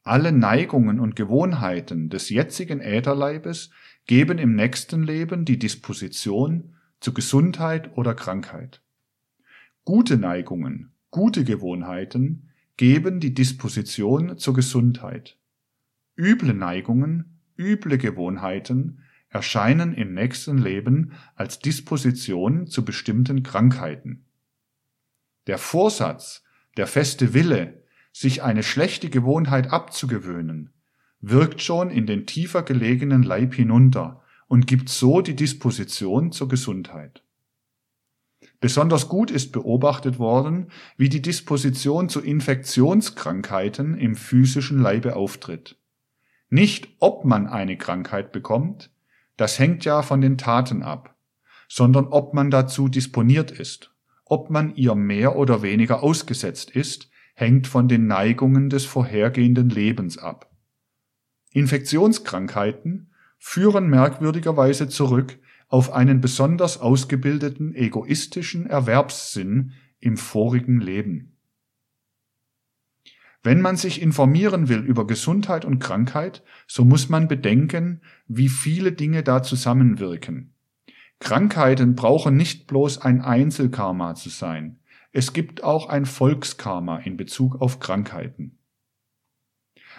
Alle 0.05 0.31
Neigungen 0.31 1.01
und 1.01 1.17
Gewohnheiten 1.17 2.09
des 2.09 2.29
jetzigen 2.29 2.81
Ätherleibes 2.81 3.71
geben 4.07 4.39
im 4.39 4.55
nächsten 4.55 5.03
Leben 5.03 5.45
die 5.45 5.59
Disposition 5.59 6.77
zu 7.01 7.13
Gesundheit 7.13 7.97
oder 7.97 8.15
Krankheit. 8.15 8.81
Gute 9.85 10.19
Neigungen, 10.19 10.93
gute 11.11 11.43
Gewohnheiten 11.43 12.51
geben 12.77 13.19
die 13.19 13.35
Disposition 13.35 14.39
zur 14.39 14.55
Gesundheit. 14.55 15.37
Üble 16.17 16.55
Neigungen, 16.55 17.41
üble 17.59 17.99
Gewohnheiten 17.99 19.01
erscheinen 19.31 19.95
im 19.95 20.15
nächsten 20.15 20.59
Leben 20.59 21.11
als 21.35 21.59
Disposition 21.59 22.69
zu 22.69 22.85
bestimmten 22.85 23.43
Krankheiten. 23.43 24.28
Der 25.49 25.59
Vorsatz, 25.59 26.45
der 26.77 26.87
feste 26.87 27.35
Wille, 27.35 27.83
sich 28.13 28.43
eine 28.43 28.63
schlechte 28.63 29.09
Gewohnheit 29.09 29.73
abzugewöhnen, 29.73 30.75
wirkt 31.21 31.63
schon 31.63 31.91
in 31.91 32.07
den 32.07 32.27
tiefer 32.27 32.63
gelegenen 32.63 33.23
Leib 33.23 33.55
hinunter 33.55 34.23
und 34.47 34.67
gibt 34.67 34.91
so 34.91 35.23
die 35.23 35.35
Disposition 35.35 36.33
zur 36.33 36.49
Gesundheit. 36.49 37.23
Besonders 38.61 39.09
gut 39.09 39.31
ist 39.31 39.53
beobachtet 39.53 40.19
worden, 40.19 40.71
wie 40.97 41.09
die 41.09 41.23
Disposition 41.23 42.11
zu 42.11 42.21
Infektionskrankheiten 42.21 43.97
im 43.97 44.17
physischen 44.17 44.81
Leibe 44.81 45.17
auftritt. 45.17 45.77
Nicht 46.51 46.89
ob 46.99 47.25
man 47.25 47.47
eine 47.47 47.79
Krankheit 47.79 48.33
bekommt, 48.33 48.91
das 49.39 49.59
hängt 49.59 49.87
ja 49.87 50.03
von 50.03 50.21
den 50.21 50.37
Taten 50.37 50.83
ab, 50.83 51.17
sondern 51.69 52.09
ob 52.09 52.35
man 52.35 52.51
dazu 52.51 52.89
disponiert 52.89 53.51
ist. 53.51 53.95
Ob 54.29 54.51
man 54.51 54.75
ihr 54.77 54.95
mehr 54.95 55.37
oder 55.37 55.63
weniger 55.63 56.03
ausgesetzt 56.03 56.71
ist, 56.71 57.11
hängt 57.35 57.67
von 57.67 57.89
den 57.89 58.07
Neigungen 58.07 58.69
des 58.69 58.85
vorhergehenden 58.85 59.71
Lebens 59.71 60.19
ab. 60.19 60.51
Infektionskrankheiten 61.53 63.13
führen 63.39 63.89
merkwürdigerweise 63.89 64.89
zurück 64.89 65.39
auf 65.69 65.93
einen 65.93 66.21
besonders 66.21 66.79
ausgebildeten 66.79 67.75
egoistischen 67.75 68.67
Erwerbssinn 68.67 69.73
im 70.01 70.17
vorigen 70.17 70.81
Leben. 70.81 71.37
Wenn 73.43 73.61
man 73.61 73.77
sich 73.77 74.03
informieren 74.03 74.69
will 74.69 74.81
über 74.81 75.07
Gesundheit 75.07 75.65
und 75.65 75.79
Krankheit, 75.79 76.43
so 76.67 76.85
muss 76.85 77.09
man 77.09 77.29
bedenken, 77.29 78.03
wie 78.27 78.49
viele 78.49 78.93
Dinge 78.93 79.23
da 79.23 79.43
zusammenwirken. 79.43 80.55
Krankheiten 81.21 81.95
brauchen 81.95 82.37
nicht 82.37 82.67
bloß 82.67 82.99
ein 82.99 83.21
Einzelkarma 83.21 84.15
zu 84.15 84.29
sein. 84.29 84.79
Es 85.13 85.33
gibt 85.33 85.65
auch 85.65 85.89
ein 85.89 86.07
Volkskarma 86.07 86.99
in 86.99 87.17
Bezug 87.17 87.61
auf 87.61 87.81
Krankheiten. 87.81 88.59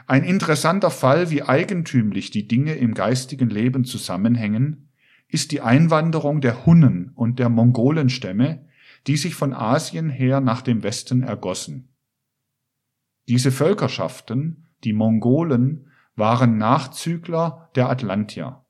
Ein 0.08 0.24
interessanter 0.24 0.92
Fall, 0.92 1.30
wie 1.30 1.44
eigentümlich 1.44 2.32
die 2.32 2.48
Dinge 2.48 2.76
im 2.76 2.94
geistigen 2.94 3.50
Leben 3.50 3.84
zusammenhängen, 3.84 4.90
ist 5.28 5.52
die 5.52 5.62
Einwanderung 5.62 6.42
der 6.42 6.66
Hunnen 6.66 7.12
und 7.16 7.38
der 7.40 7.50
Mongolenstämme, 7.50 8.66
die 9.08 9.18
sich 9.18 9.36
von 9.36 9.54
Asien 9.54 10.10
her 10.10 10.42
nach 10.42 10.62
dem 10.62 10.84
Westen 10.84 11.24
ergossen. 11.24 11.90
Diese 13.28 13.52
Völkerschaften, 13.52 14.68
die 14.84 14.94
Mongolen, 14.94 15.92
waren 16.16 16.58
Nachzügler 16.58 17.70
der 17.76 17.90
Atlantier. 17.90 18.66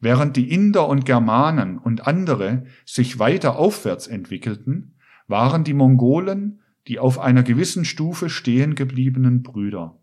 Während 0.00 0.36
die 0.36 0.50
Inder 0.50 0.88
und 0.88 1.04
Germanen 1.04 1.78
und 1.78 2.06
andere 2.06 2.64
sich 2.84 3.18
weiter 3.18 3.56
aufwärts 3.56 4.06
entwickelten, 4.06 4.96
waren 5.26 5.64
die 5.64 5.74
Mongolen 5.74 6.60
die 6.86 6.98
auf 6.98 7.18
einer 7.18 7.42
gewissen 7.42 7.84
Stufe 7.84 8.28
stehen 8.28 8.74
gebliebenen 8.74 9.42
Brüder. 9.42 9.98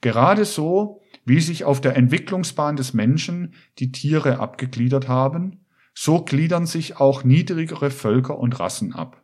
Gerade 0.00 0.44
so, 0.44 1.02
wie 1.24 1.40
sich 1.40 1.64
auf 1.64 1.80
der 1.80 1.96
Entwicklungsbahn 1.96 2.76
des 2.76 2.94
Menschen 2.94 3.54
die 3.78 3.92
Tiere 3.92 4.38
abgegliedert 4.38 5.08
haben, 5.08 5.64
so 5.94 6.24
gliedern 6.24 6.66
sich 6.66 6.96
auch 6.96 7.24
niedrigere 7.24 7.90
Völker 7.90 8.38
und 8.38 8.58
Rassen 8.58 8.94
ab. 8.94 9.22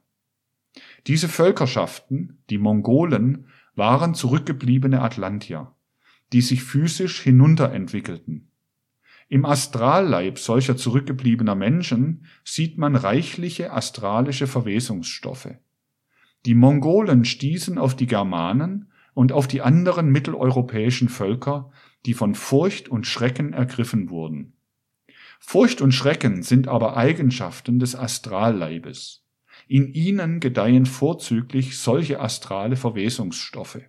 Diese 1.06 1.28
Völkerschaften, 1.28 2.42
die 2.50 2.59
Mongolen, 2.59 3.47
waren 3.75 4.14
zurückgebliebene 4.14 5.00
Atlantier, 5.00 5.75
die 6.33 6.42
sich 6.42 6.62
physisch 6.62 7.21
hinunterentwickelten. 7.21 8.50
Im 9.28 9.45
Astralleib 9.45 10.38
solcher 10.38 10.76
zurückgebliebener 10.76 11.56
Menschen 11.56 12.26
sieht 12.45 12.78
man 12.78 12.95
reichliche 12.95 13.73
astralische 13.73 14.47
Verwesungsstoffe. 14.47 15.49
Die 16.45 16.54
Mongolen 16.54 17.25
stießen 17.25 17.76
auf 17.76 17.97
die 17.97 18.06
Germanen 18.06 18.92
und 19.14 19.33
auf 19.33 19.49
die 19.49 19.62
anderen 19.62 20.11
mitteleuropäischen 20.11 21.09
Völker, 21.09 21.73
die 22.04 22.14
von 22.14 22.37
Furcht 22.37 22.88
und 22.88 23.06
Schrecken 23.06 23.52
ergriffen 23.52 24.11
wurden. 24.11 24.52
Furcht 25.40 25.80
und 25.80 25.92
Schrecken 25.92 26.42
sind 26.42 26.68
aber 26.68 26.97
Eigenschaften 26.97 27.80
des 27.80 27.97
Astralleibes. 27.97 29.25
In 29.66 29.92
ihnen 29.92 30.38
gedeihen 30.38 30.87
vorzüglich 30.87 31.78
solche 31.78 32.21
astrale 32.21 32.76
Verwesungsstoffe. 32.76 33.80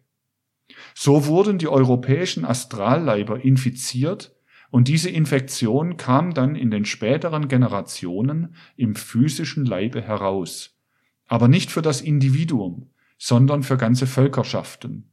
So 0.96 1.28
wurden 1.28 1.60
die 1.60 1.68
europäischen 1.68 2.44
Astralleiber 2.44 3.44
infiziert 3.44 4.37
und 4.70 4.88
diese 4.88 5.10
Infektion 5.10 5.98
kam 5.98 6.34
dann 6.34 6.56
in 6.56 6.72
den 6.72 6.86
späteren 6.86 7.48
Generationen 7.48 8.56
im 8.76 8.96
physischen 8.96 9.66
Leibe 9.66 10.02
heraus, 10.02 10.78
aber 11.28 11.48
nicht 11.48 11.72
für 11.72 11.82
das 11.82 12.02
Individuum, 12.02 12.90
sondern 13.18 13.64
für 13.64 13.78
ganze 13.78 14.08
Völkerschaften. 14.08 15.10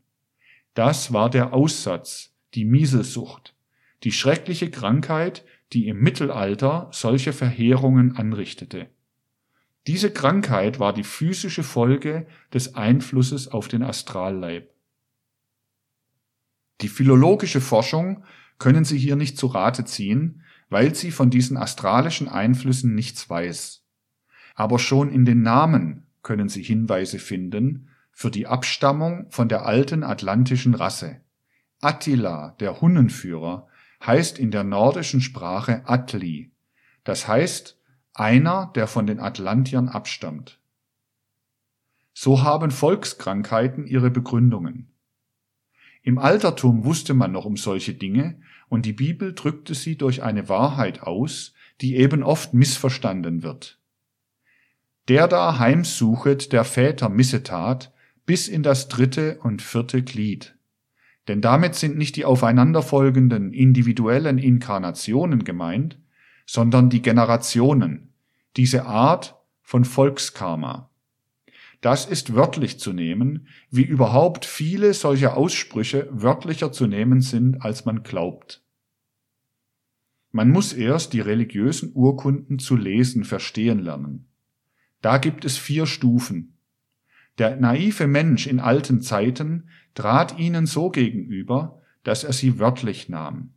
Das 0.75 1.13
war 1.13 1.31
der 1.31 1.53
Aussatz, 1.53 2.35
die 2.55 2.65
Mieselsucht, 2.65 3.55
die 4.03 4.13
schreckliche 4.13 4.71
Krankheit, 4.71 5.45
die 5.73 5.89
im 5.89 6.01
Mittelalter 6.01 6.89
solche 6.93 7.33
Verheerungen 7.33 8.17
anrichtete. 8.17 8.89
Diese 9.87 10.11
Krankheit 10.11 10.79
war 10.79 10.93
die 10.93 11.05
physische 11.05 11.63
Folge 11.63 12.27
des 12.53 12.75
Einflusses 12.75 13.49
auf 13.49 13.69
den 13.69 13.83
Astralleib. 13.83 14.71
Die 16.81 16.89
philologische 16.89 17.61
Forschung 17.61 18.25
können 18.59 18.85
Sie 18.85 18.99
hier 18.99 19.17
nicht 19.17 19.39
zu 19.39 19.47
Rate 19.47 19.85
ziehen, 19.85 20.43
weil 20.71 20.95
sie 20.95 21.11
von 21.11 21.31
diesen 21.31 21.57
astralischen 21.57 22.29
Einflüssen 22.29 22.95
nichts 22.95 23.29
weiß. 23.29 23.85
Aber 24.55 24.79
schon 24.79 25.11
in 25.11 25.25
den 25.25 25.43
Namen 25.43 26.07
können 26.23 26.49
Sie 26.49 26.63
Hinweise 26.63 27.19
finden 27.19 27.89
für 28.11 28.31
die 28.31 28.47
Abstammung 28.47 29.27
von 29.31 29.49
der 29.49 29.67
alten 29.67 30.03
atlantischen 30.03 30.75
Rasse. 30.75 31.21
Attila, 31.81 32.57
der 32.61 32.81
Hunnenführer, 32.81 33.69
heißt 34.05 34.39
in 34.39 34.51
der 34.51 34.65
nordischen 34.65 35.21
Sprache 35.21 35.83
Atli, 35.87 36.53
das 37.05 37.29
heißt 37.29 37.79
einer, 38.15 38.71
der 38.75 38.87
von 38.87 39.07
den 39.07 39.21
Atlantiern 39.21 39.89
abstammt. 39.89 40.61
So 42.15 42.43
haben 42.43 42.71
Volkskrankheiten 42.71 43.87
ihre 43.87 44.11
Begründungen. 44.11 44.94
Im 46.05 46.19
Altertum 46.19 46.85
wusste 46.85 47.15
man 47.15 47.33
noch 47.33 47.47
um 47.47 47.57
solche 47.57 47.95
Dinge, 47.95 48.39
und 48.69 48.85
die 48.85 48.93
Bibel 48.93 49.35
drückte 49.35 49.75
sie 49.75 49.97
durch 49.97 50.23
eine 50.23 50.49
Wahrheit 50.51 51.03
aus, 51.03 51.55
die 51.81 51.97
eben 51.97 52.23
oft 52.23 52.53
missverstanden 52.53 53.43
wird. 53.43 53.81
Der 55.09 55.29
da 55.29 55.59
heimsuchet 55.59 56.53
der 56.53 56.65
Väter 56.65 57.09
Missetat 57.09 57.93
bis 58.27 58.49
in 58.49 58.63
das 58.63 58.89
dritte 58.89 59.39
und 59.41 59.63
vierte 59.63 60.03
Glied. 60.03 60.57
Denn 61.27 61.41
damit 61.41 61.75
sind 61.75 61.97
nicht 61.97 62.17
die 62.17 62.27
aufeinanderfolgenden 62.27 63.55
individuellen 63.55 64.37
Inkarnationen 64.37 65.45
gemeint, 65.45 65.99
sondern 66.45 66.91
die 66.91 67.01
Generationen, 67.01 68.13
diese 68.57 68.85
Art 68.85 69.37
von 69.63 69.87
Volkskarma. 69.87 70.91
Das 71.85 72.07
ist 72.07 72.35
wörtlich 72.35 72.79
zu 72.79 72.95
nehmen, 72.95 73.47
wie 73.71 73.83
überhaupt 73.83 74.47
viele 74.47 74.95
solcher 74.95 75.37
Aussprüche 75.37 76.09
wörtlicher 76.11 76.73
zu 76.73 76.87
nehmen 76.87 77.21
sind, 77.21 77.61
als 77.61 77.85
man 77.85 78.03
glaubt. 78.03 78.63
Man 80.33 80.51
muss 80.51 80.73
erst 80.73 81.13
die 81.13 81.21
religiösen 81.21 81.93
Urkunden 81.93 82.59
zu 82.59 82.75
lesen 82.75 83.25
verstehen 83.25 83.81
lernen. 83.81 84.29
Da 85.03 85.19
gibt 85.19 85.45
es 85.45 85.59
vier 85.59 85.85
Stufen. 85.85 86.57
Der 87.37 87.57
naive 87.57 88.07
Mensch 88.07 88.47
in 88.47 88.61
alten 88.61 89.03
Zeiten 89.03 89.69
trat 89.93 90.39
ihnen 90.39 90.65
so 90.65 90.89
gegenüber, 90.89 91.83
dass 92.03 92.25
er 92.25 92.33
sie 92.33 92.59
wörtlich 92.59 93.11
nahm. 93.11 93.53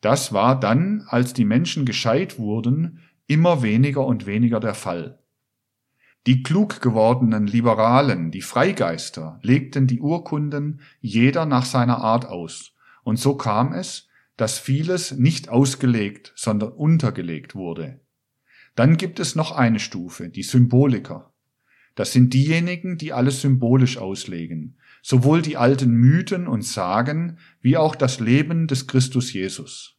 Das 0.00 0.32
war 0.32 0.60
dann, 0.60 1.02
als 1.08 1.32
die 1.32 1.44
Menschen 1.44 1.84
gescheit 1.84 2.38
wurden, 2.38 3.00
immer 3.26 3.64
weniger 3.64 4.06
und 4.06 4.26
weniger 4.26 4.60
der 4.60 4.74
Fall. 4.74 5.18
Die 6.26 6.42
klug 6.42 6.82
gewordenen 6.82 7.46
Liberalen, 7.46 8.30
die 8.30 8.42
Freigeister, 8.42 9.38
legten 9.42 9.86
die 9.86 10.00
Urkunden 10.00 10.80
jeder 11.00 11.46
nach 11.46 11.64
seiner 11.64 11.98
Art 11.98 12.26
aus, 12.26 12.72
und 13.04 13.18
so 13.18 13.36
kam 13.36 13.72
es, 13.72 14.08
dass 14.36 14.58
vieles 14.58 15.12
nicht 15.12 15.48
ausgelegt, 15.48 16.32
sondern 16.36 16.72
untergelegt 16.72 17.54
wurde. 17.54 18.00
Dann 18.74 18.96
gibt 18.96 19.18
es 19.18 19.34
noch 19.34 19.52
eine 19.52 19.80
Stufe, 19.80 20.28
die 20.28 20.42
Symboliker. 20.42 21.32
Das 21.94 22.12
sind 22.12 22.32
diejenigen, 22.34 22.98
die 22.98 23.12
alles 23.12 23.40
symbolisch 23.40 23.98
auslegen, 23.98 24.78
sowohl 25.02 25.42
die 25.42 25.56
alten 25.56 25.90
Mythen 25.90 26.46
und 26.46 26.64
Sagen 26.64 27.38
wie 27.60 27.76
auch 27.76 27.94
das 27.94 28.20
Leben 28.20 28.66
des 28.66 28.86
Christus 28.86 29.32
Jesus. 29.32 29.96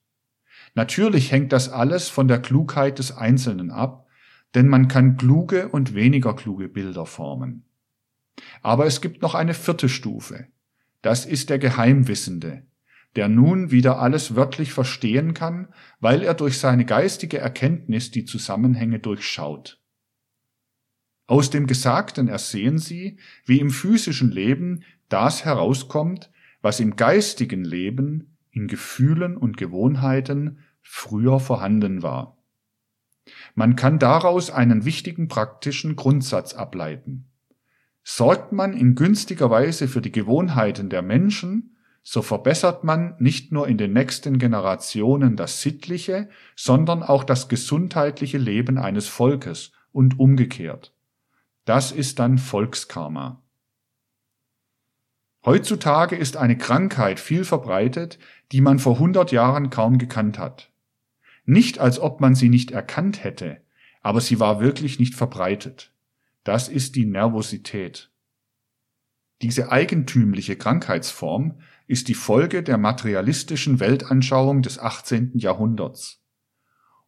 Natürlich 0.74 1.32
hängt 1.32 1.52
das 1.52 1.70
alles 1.70 2.10
von 2.10 2.28
der 2.28 2.40
Klugheit 2.40 3.00
des 3.00 3.12
Einzelnen 3.12 3.72
ab, 3.72 4.08
denn 4.56 4.68
man 4.68 4.88
kann 4.88 5.18
kluge 5.18 5.70
und 5.70 5.96
weniger 5.96 6.36
kluge 6.36 6.68
Bilder 6.68 7.06
formen. 7.06 7.66
Aber 8.62 8.86
es 8.86 9.02
gibt 9.02 9.22
noch 9.22 9.36
eine 9.36 9.54
vierte 9.54 9.90
Stufe. 9.90 10.48
Das 11.02 11.26
ist 11.26 11.50
der 11.50 11.60
Geheimwissende, 11.60 12.64
der 13.16 13.28
nun 13.28 13.72
wieder 13.72 14.00
alles 14.00 14.36
wörtlich 14.36 14.74
verstehen 14.74 15.34
kann, 15.34 15.68
weil 16.00 16.22
er 16.22 16.34
durch 16.34 16.60
seine 16.60 16.86
geistige 16.86 17.40
Erkenntnis 17.40 18.12
die 18.12 18.26
Zusammenhänge 18.26 19.00
durchschaut. 19.00 19.80
Aus 21.28 21.50
dem 21.50 21.66
Gesagten 21.66 22.28
ersehen 22.28 22.78
Sie, 22.78 23.18
wie 23.46 23.60
im 23.60 23.70
physischen 23.70 24.32
Leben 24.32 24.84
das 25.08 25.46
herauskommt, 25.46 26.30
was 26.62 26.80
im 26.80 26.96
geistigen 26.96 27.64
Leben, 27.64 28.38
in 28.52 28.68
Gefühlen 28.68 29.38
und 29.38 29.58
Gewohnheiten 29.58 30.60
früher 30.82 31.40
vorhanden 31.40 32.04
war. 32.04 32.38
Man 33.56 33.76
kann 33.76 34.00
daraus 34.00 34.50
einen 34.50 34.86
wichtigen 34.86 35.28
praktischen 35.28 35.96
Grundsatz 35.96 36.54
ableiten. 36.54 37.28
Sorgt 38.04 38.52
man 38.52 38.74
in 38.74 38.96
günstiger 38.96 39.50
Weise 39.50 39.88
für 39.88 40.02
die 40.02 40.12
Gewohnheiten 40.12 40.90
der 40.90 41.02
Menschen, 41.02 41.78
so 42.04 42.24
verbessert 42.24 42.84
man 42.84 43.16
nicht 43.20 43.52
nur 43.52 43.68
in 43.68 43.78
den 43.78 43.94
nächsten 43.94 44.40
Generationen 44.40 45.36
das 45.36 45.62
sittliche, 45.62 46.30
sondern 46.56 47.04
auch 47.04 47.24
das 47.24 47.48
gesundheitliche 47.48 48.40
Leben 48.40 48.80
eines 48.80 49.08
Volkes 49.08 49.72
und 49.92 50.20
umgekehrt. 50.20 50.96
Das 51.66 51.92
ist 51.92 52.18
dann 52.18 52.40
Volkskarma. 52.40 53.44
Heutzutage 55.46 56.16
ist 56.16 56.38
eine 56.38 56.58
Krankheit 56.58 57.20
viel 57.20 57.46
verbreitet, 57.46 58.18
die 58.52 58.62
man 58.62 58.80
vor 58.80 58.96
100 58.96 59.32
Jahren 59.32 59.70
kaum 59.70 59.98
gekannt 60.00 60.40
hat. 60.40 60.71
Nicht 61.46 61.80
als 61.80 62.00
ob 62.00 62.22
man 62.22 62.36
sie 62.36 62.50
nicht 62.50 62.72
erkannt 62.72 63.24
hätte, 63.24 63.62
aber 64.02 64.22
sie 64.22 64.40
war 64.40 64.60
wirklich 64.60 65.00
nicht 65.00 65.16
verbreitet. 65.16 65.94
Das 66.44 66.70
ist 66.70 66.96
die 66.96 67.06
Nervosität. 67.06 68.12
Diese 69.42 69.72
eigentümliche 69.72 70.56
Krankheitsform 70.56 71.60
ist 71.88 72.08
die 72.08 72.14
Folge 72.14 72.64
der 72.64 72.78
materialistischen 72.78 73.80
Weltanschauung 73.80 74.62
des 74.62 74.78
18. 74.78 75.32
Jahrhunderts. 75.36 76.22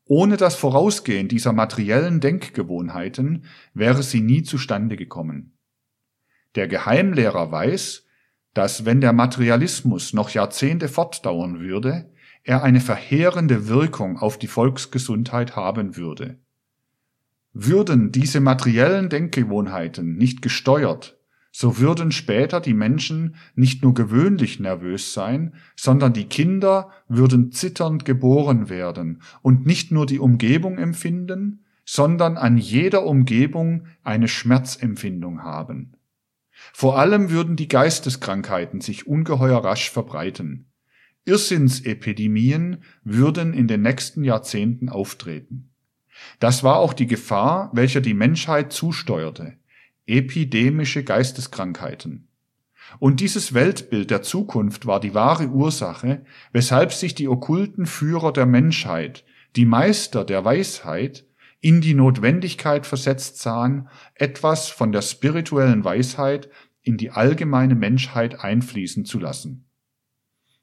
Ohne 0.06 0.38
das 0.38 0.56
Vorausgehen 0.56 1.28
dieser 1.28 1.54
materiellen 1.54 2.20
Denkgewohnheiten 2.20 3.46
wäre 3.74 4.04
sie 4.04 4.22
nie 4.22 4.44
zustande 4.44 4.98
gekommen. 4.98 5.58
Der 6.56 6.68
Geheimlehrer 6.68 7.52
weiß, 7.52 8.06
dass 8.54 8.86
wenn 8.86 9.02
der 9.02 9.14
Materialismus 9.14 10.14
noch 10.14 10.30
Jahrzehnte 10.30 10.88
fortdauern 10.88 11.60
würde, 11.60 12.12
er 12.44 12.64
eine 12.64 12.82
verheerende 12.82 13.68
Wirkung 13.68 14.18
auf 14.18 14.38
die 14.38 14.48
Volksgesundheit 14.48 15.56
haben 15.56 15.96
würde. 15.96 16.40
Würden 17.54 18.12
diese 18.12 18.42
materiellen 18.42 19.10
Denkgewohnheiten 19.10 20.18
nicht 20.18 20.42
gesteuert, 20.42 21.18
so 21.52 21.78
würden 21.78 22.12
später 22.12 22.60
die 22.60 22.74
Menschen 22.74 23.36
nicht 23.54 23.84
nur 23.84 23.94
gewöhnlich 23.94 24.60
nervös 24.60 25.14
sein, 25.14 25.54
sondern 25.76 26.12
die 26.12 26.26
Kinder 26.26 26.90
würden 27.08 27.52
zitternd 27.52 28.06
geboren 28.06 28.70
werden 28.70 29.22
und 29.44 29.66
nicht 29.66 29.92
nur 29.92 30.08
die 30.08 30.18
Umgebung 30.18 30.80
empfinden, 30.80 31.64
sondern 31.86 32.38
an 32.38 32.58
jeder 32.58 33.06
Umgebung 33.06 33.86
eine 34.04 34.28
Schmerzempfindung 34.28 35.44
haben. 35.44 35.94
Vor 36.74 36.98
allem 36.98 37.30
würden 37.30 37.56
die 37.56 37.68
Geisteskrankheiten 37.68 38.82
sich 38.82 39.06
ungeheuer 39.06 39.64
rasch 39.64 39.92
verbreiten. 39.92 40.73
Irrsinnsepidemien 41.26 42.84
würden 43.04 43.54
in 43.54 43.68
den 43.68 43.82
nächsten 43.82 44.24
Jahrzehnten 44.24 44.90
auftreten. 44.90 45.70
Das 46.40 46.64
war 46.64 46.78
auch 46.78 46.94
die 46.94 47.08
Gefahr, 47.08 47.72
welcher 47.74 48.02
die 48.02 48.14
Menschheit 48.14 48.72
zusteuerte 48.72 49.58
epidemische 50.06 51.04
Geisteskrankheiten. 51.04 52.28
Und 53.00 53.22
dieses 53.22 53.54
Weltbild 53.54 54.12
der 54.12 54.22
Zukunft 54.22 54.86
war 54.86 55.00
die 55.00 55.14
wahre 55.14 55.48
Ursache, 55.48 56.26
weshalb 56.52 56.92
sich 56.92 57.16
die 57.16 57.28
okkulten 57.28 57.86
Führer 57.86 58.34
der 58.34 58.46
Menschheit, 58.46 59.24
die 59.56 59.66
Meister 59.66 60.26
der 60.26 60.44
Weisheit, 60.44 61.26
in 61.62 61.80
die 61.80 61.94
Notwendigkeit 61.94 62.86
versetzt 62.86 63.40
sahen, 63.40 63.88
etwas 64.16 64.68
von 64.68 64.92
der 64.92 65.02
spirituellen 65.02 65.86
Weisheit 65.86 66.50
in 66.82 66.98
die 66.98 67.12
allgemeine 67.12 67.76
Menschheit 67.76 68.42
einfließen 68.42 69.06
zu 69.06 69.20
lassen. 69.20 69.66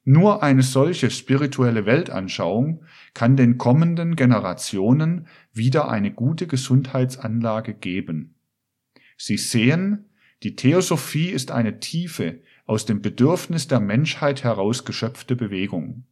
Nur 0.03 0.41
eine 0.41 0.63
solche 0.63 1.11
spirituelle 1.11 1.85
Weltanschauung 1.85 2.83
kann 3.13 3.35
den 3.37 3.57
kommenden 3.57 4.15
Generationen 4.15 5.27
wieder 5.53 5.89
eine 5.89 6.11
gute 6.11 6.47
Gesundheitsanlage 6.47 7.75
geben. 7.75 8.35
Sie 9.17 9.37
sehen, 9.37 10.09
die 10.41 10.55
Theosophie 10.55 11.29
ist 11.29 11.51
eine 11.51 11.79
tiefe, 11.79 12.41
aus 12.65 12.85
dem 12.85 13.01
Bedürfnis 13.01 13.67
der 13.67 13.79
Menschheit 13.79 14.43
herausgeschöpfte 14.43 15.35
Bewegung. 15.35 16.05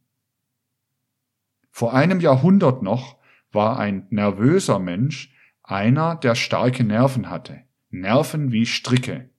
Vor 1.70 1.94
einem 1.94 2.20
Jahrhundert 2.20 2.82
noch 2.82 3.18
war 3.50 3.78
ein 3.78 4.06
nervöser 4.10 4.78
Mensch 4.78 5.34
einer, 5.62 6.16
der 6.16 6.34
starke 6.34 6.84
Nerven 6.84 7.30
hatte, 7.30 7.62
Nerven 7.90 8.52
wie 8.52 8.66
Stricke. 8.66 9.29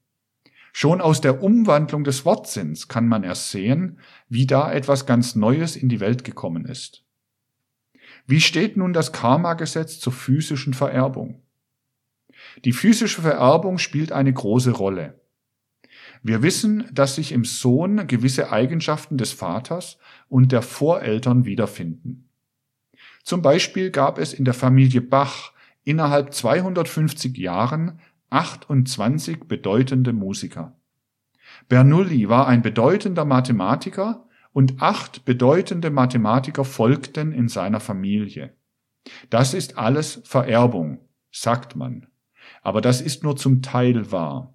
Schon 0.74 1.02
aus 1.02 1.22
der 1.22 1.44
Umwandlung 1.44 2.04
des 2.04 2.26
Wortsinns 2.26 2.88
kann 2.88 3.08
man 3.08 3.24
erst 3.24 3.52
sehen, 3.52 4.00
wie 4.30 4.48
da 4.48 4.72
etwas 4.72 5.06
ganz 5.06 5.36
Neues 5.36 5.76
in 5.76 5.90
die 5.90 6.00
Welt 6.00 6.24
gekommen 6.24 6.66
ist. 6.66 7.04
Wie 8.26 8.42
steht 8.42 8.78
nun 8.78 8.94
das 8.94 9.12
Karma-Gesetz 9.12 10.00
zur 10.00 10.14
physischen 10.14 10.74
Vererbung? 10.74 11.42
Die 12.66 12.74
physische 12.74 13.22
Vererbung 13.22 13.78
spielt 13.78 14.12
eine 14.12 14.32
große 14.32 14.72
Rolle. 14.72 15.20
Wir 16.24 16.44
wissen, 16.44 16.88
dass 16.92 17.16
sich 17.16 17.32
im 17.32 17.46
Sohn 17.46 18.08
gewisse 18.08 18.52
Eigenschaften 18.52 19.18
des 19.18 19.32
Vaters 19.32 19.98
und 20.30 20.52
der 20.52 20.62
Voreltern 20.62 21.46
wiederfinden. 21.46 22.30
Zum 23.24 23.42
Beispiel 23.42 23.92
gab 23.92 24.18
es 24.18 24.34
in 24.34 24.46
der 24.46 24.54
Familie 24.54 25.02
Bach 25.02 25.52
innerhalb 25.84 26.34
250 26.34 27.38
Jahren 27.38 28.00
28 28.32 29.44
bedeutende 29.44 30.14
Musiker. 30.14 30.76
Bernoulli 31.68 32.30
war 32.30 32.48
ein 32.48 32.62
bedeutender 32.62 33.26
Mathematiker 33.26 34.28
und 34.54 34.82
acht 34.82 35.26
bedeutende 35.26 35.92
Mathematiker 35.92 36.66
folgten 36.66 37.32
in 37.32 37.48
seiner 37.48 37.80
Familie. 37.80 38.56
Das 39.30 39.54
ist 39.54 39.78
alles 39.78 40.22
Vererbung, 40.26 41.00
sagt 41.32 41.76
man. 41.76 42.08
Aber 42.62 42.82
das 42.82 43.02
ist 43.02 43.24
nur 43.24 43.36
zum 43.36 43.62
Teil 43.62 44.12
wahr. 44.12 44.54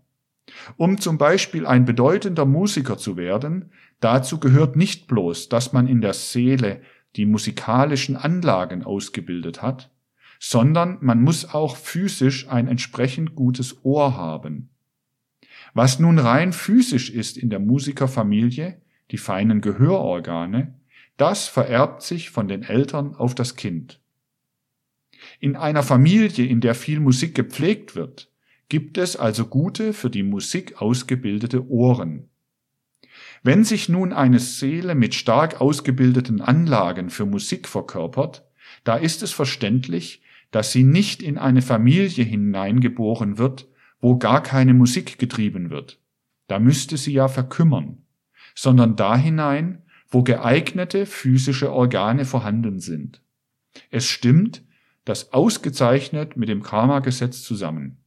Um 0.77 0.99
zum 0.99 1.19
Beispiel 1.19 1.67
ein 1.67 1.85
bedeutender 1.85 2.45
Musiker 2.45 2.99
zu 2.99 3.17
werden, 3.17 3.73
dazu 4.01 4.39
gehört 4.39 4.77
nicht 4.77 5.07
bloß, 5.07 5.49
dass 5.49 5.73
man 5.73 5.87
in 5.87 6.01
der 6.01 6.15
Seele 6.15 6.83
die 7.17 7.27
musikalischen 7.27 8.17
Anlagen 8.17 8.85
ausgebildet 8.85 9.63
hat, 9.63 9.91
sondern 10.39 10.99
man 11.01 11.23
muss 11.23 11.55
auch 11.55 11.77
physisch 11.77 12.49
ein 12.49 12.69
entsprechend 12.69 13.35
gutes 13.35 13.85
Ohr 13.85 14.17
haben. 14.17 14.71
Was 15.75 15.99
nun 15.99 16.19
rein 16.19 16.53
physisch 16.53 17.11
ist 17.11 17.37
in 17.37 17.51
der 17.51 17.59
Musikerfamilie, 17.59 18.81
die 19.11 19.19
feinen 19.19 19.61
Gehörorgane, 19.61 20.75
das 21.17 21.49
vererbt 21.49 22.03
sich 22.03 22.31
von 22.31 22.49
den 22.49 22.63
Eltern 22.63 23.15
auf 23.15 23.35
das 23.35 23.57
Kind. 23.57 24.01
In 25.41 25.57
einer 25.57 25.83
Familie, 25.83 26.47
in 26.47 26.61
der 26.61 26.75
viel 26.75 27.01
Musik 27.01 27.35
gepflegt 27.35 27.95
wird, 27.95 28.31
gibt 28.69 28.99
es 28.99 29.17
also 29.17 29.47
gute, 29.47 29.93
für 29.93 30.11
die 30.11 30.23
Musik 30.23 30.81
ausgebildete 30.81 31.69
Ohren. 31.69 32.29
Wenn 33.43 33.65
sich 33.65 33.89
nun 33.89 34.13
eine 34.13 34.41
Seele 34.41 34.95
mit 34.95 35.15
stark 35.15 35.61
ausgebildeten 35.61 36.41
Anlagen 36.41 37.11
für 37.11 37.27
Musik 37.27 37.69
verkörpert, 37.69 38.45
da 38.85 38.97
ist 38.97 39.23
es 39.23 39.33
verständlich, 39.33 40.23
dass 40.57 40.73
sie 40.73 40.85
nicht 40.85 41.23
in 41.23 41.37
eine 41.37 41.61
Familie 41.61 42.25
hineingeboren 42.25 43.37
wird, 43.37 43.69
wo 44.01 44.17
gar 44.17 44.43
keine 44.43 44.73
Musik 44.73 45.19
getrieben 45.19 45.69
wird. 45.69 46.01
Da 46.47 46.59
müsste 46.59 46.97
sie 46.97 47.13
ja 47.13 47.29
verkümmern, 47.29 48.07
sondern 48.55 48.97
da 48.97 49.19
hinein, 49.19 49.83
wo 50.09 50.23
geeignete 50.23 51.05
physische 51.05 51.71
Organe 51.71 52.25
vorhanden 52.25 52.81
sind. 52.81 53.21
Es 53.91 54.07
stimmt, 54.07 54.63
das 55.05 55.35
ausgezeichnet 55.35 56.39
mit 56.39 56.49
dem 56.49 56.63
Karma-Gesetz 56.63 57.43
zusammen. 57.43 57.99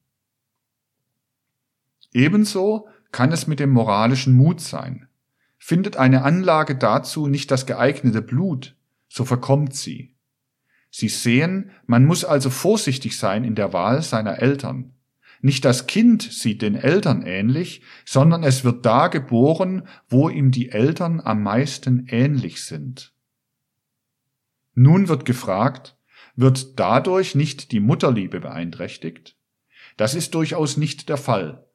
Ebenso 2.14 2.88
kann 3.12 3.32
es 3.32 3.46
mit 3.46 3.60
dem 3.60 3.70
moralischen 3.70 4.34
Mut 4.34 4.60
sein. 4.60 5.08
Findet 5.60 5.98
eine 5.98 6.24
Anlage 6.24 6.76
dazu 6.76 7.28
nicht 7.28 7.52
das 7.52 7.68
geeignete 7.68 8.24
Blut, 8.24 8.76
so 9.08 9.24
verkommt 9.24 9.76
sie. 9.76 10.16
Sie 10.92 11.10
sehen, 11.10 11.72
man 11.86 12.06
muss 12.06 12.26
also 12.26 12.50
vorsichtig 12.50 13.18
sein 13.18 13.44
in 13.44 13.56
der 13.56 13.74
Wahl 13.74 14.02
seiner 14.02 14.40
Eltern. 14.40 14.94
Nicht 15.42 15.64
das 15.64 15.88
Kind 15.88 16.24
sieht 16.24 16.62
den 16.62 16.76
Eltern 16.76 17.22
ähnlich, 17.22 17.82
sondern 18.06 18.44
es 18.44 18.64
wird 18.64 18.86
da 18.86 19.08
geboren, 19.08 19.88
wo 20.10 20.30
ihm 20.30 20.52
die 20.52 20.70
Eltern 20.70 21.22
am 21.22 21.44
meisten 21.44 22.08
ähnlich 22.10 22.64
sind. 22.64 23.14
Nun 24.74 25.08
wird 25.08 25.26
gefragt, 25.26 25.98
wird 26.36 26.80
dadurch 26.80 27.36
nicht 27.36 27.72
die 27.72 27.80
Mutterliebe 27.80 28.40
beeinträchtigt? 28.40 29.36
Das 29.98 30.16
ist 30.16 30.34
durchaus 30.34 30.78
nicht 30.78 31.10
der 31.10 31.18
Fall. 31.18 31.66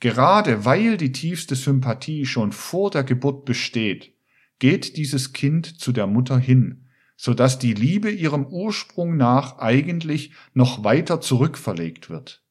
Gerade 0.00 0.64
weil 0.64 0.96
die 0.96 1.12
tiefste 1.12 1.54
Sympathie 1.54 2.26
schon 2.26 2.52
vor 2.52 2.90
der 2.90 3.04
Geburt 3.04 3.44
besteht, 3.44 4.14
geht 4.58 4.96
dieses 4.96 5.32
Kind 5.32 5.80
zu 5.80 5.92
der 5.92 6.06
Mutter 6.06 6.38
hin, 6.38 6.88
so 7.22 7.34
dass 7.34 7.58
die 7.58 7.74
Liebe 7.74 8.10
ihrem 8.10 8.46
Ursprung 8.46 9.18
nach 9.18 9.58
eigentlich 9.58 10.32
noch 10.54 10.84
weiter 10.84 11.20
zurückverlegt 11.20 12.08
wird. 12.08 12.42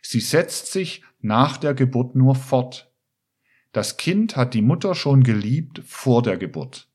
Sie 0.00 0.20
setzt 0.20 0.70
sich 0.70 1.02
nach 1.20 1.56
der 1.56 1.74
Geburt 1.74 2.14
nur 2.14 2.36
fort. 2.36 2.94
Das 3.72 3.96
Kind 3.96 4.36
hat 4.36 4.54
die 4.54 4.62
Mutter 4.62 4.94
schon 4.94 5.24
geliebt 5.24 5.82
vor 5.84 6.22
der 6.22 6.36
Geburt. 6.36 6.88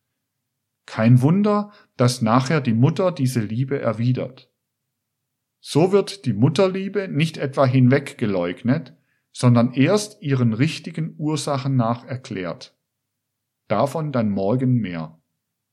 Kein 0.85 1.21
Wunder, 1.21 1.73
dass 1.97 2.21
nachher 2.21 2.61
die 2.61 2.71
Mutter 2.71 3.11
diese 3.11 3.41
Liebe 3.41 3.77
erwidert. 3.77 4.49
So 5.59 5.91
wird 5.91 6.23
die 6.23 6.33
Mutterliebe 6.33 7.09
nicht 7.09 7.35
etwa 7.35 7.65
hinweggeleugnet, 7.65 8.95
sondern 9.33 9.73
erst 9.73 10.21
ihren 10.21 10.53
richtigen 10.53 11.13
Ursachen 11.17 11.75
nach 11.75 12.05
erklärt. 12.05 12.73
Davon 13.67 14.13
dann 14.13 14.29
morgen 14.29 14.75
mehr. 14.75 15.16